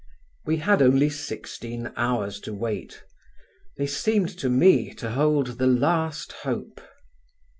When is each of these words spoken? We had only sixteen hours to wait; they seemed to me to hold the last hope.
We 0.47 0.57
had 0.57 0.81
only 0.81 1.11
sixteen 1.11 1.91
hours 1.95 2.39
to 2.39 2.55
wait; 2.55 3.03
they 3.77 3.85
seemed 3.85 4.29
to 4.39 4.49
me 4.49 4.95
to 4.95 5.11
hold 5.11 5.59
the 5.59 5.67
last 5.67 6.31
hope. 6.41 6.81